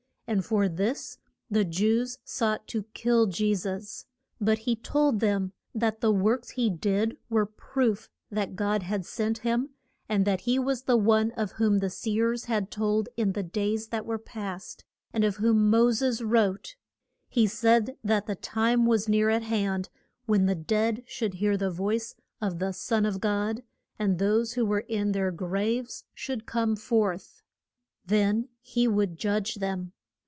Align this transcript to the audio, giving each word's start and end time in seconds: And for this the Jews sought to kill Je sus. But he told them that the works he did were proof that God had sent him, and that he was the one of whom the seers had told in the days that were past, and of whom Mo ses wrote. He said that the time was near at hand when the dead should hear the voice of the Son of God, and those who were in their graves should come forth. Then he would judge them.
And 0.27 0.45
for 0.45 0.69
this 0.69 1.17
the 1.49 1.65
Jews 1.65 2.17
sought 2.23 2.65
to 2.69 2.83
kill 2.93 3.25
Je 3.25 3.53
sus. 3.53 4.05
But 4.39 4.59
he 4.59 4.77
told 4.77 5.19
them 5.19 5.51
that 5.75 5.99
the 5.99 6.13
works 6.13 6.51
he 6.51 6.69
did 6.69 7.17
were 7.29 7.45
proof 7.45 8.07
that 8.29 8.55
God 8.55 8.81
had 8.81 9.05
sent 9.05 9.39
him, 9.39 9.71
and 10.07 10.23
that 10.23 10.39
he 10.41 10.57
was 10.57 10.83
the 10.83 10.95
one 10.95 11.31
of 11.31 11.51
whom 11.53 11.79
the 11.79 11.89
seers 11.89 12.45
had 12.45 12.71
told 12.71 13.09
in 13.17 13.33
the 13.33 13.43
days 13.43 13.89
that 13.89 14.05
were 14.05 14.17
past, 14.17 14.85
and 15.11 15.25
of 15.25 15.35
whom 15.35 15.69
Mo 15.69 15.91
ses 15.91 16.23
wrote. 16.23 16.77
He 17.27 17.45
said 17.45 17.97
that 18.01 18.25
the 18.25 18.35
time 18.35 18.85
was 18.85 19.09
near 19.09 19.29
at 19.29 19.43
hand 19.43 19.89
when 20.27 20.45
the 20.45 20.55
dead 20.55 21.03
should 21.05 21.33
hear 21.35 21.57
the 21.57 21.71
voice 21.71 22.15
of 22.39 22.59
the 22.59 22.71
Son 22.71 23.05
of 23.05 23.19
God, 23.19 23.63
and 23.99 24.17
those 24.17 24.53
who 24.53 24.65
were 24.65 24.85
in 24.87 25.11
their 25.11 25.31
graves 25.31 26.05
should 26.13 26.45
come 26.45 26.77
forth. 26.77 27.41
Then 28.05 28.47
he 28.61 28.87
would 28.87 29.17
judge 29.17 29.55
them. 29.55 29.91